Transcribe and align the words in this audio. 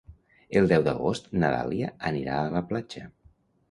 El 0.61 0.69
deu 0.71 0.85
d'agost 0.87 1.31
na 1.43 1.53
Dàlia 1.59 1.93
anirà 2.13 2.43
a 2.43 2.53
la 2.59 2.69
platja. 2.75 3.09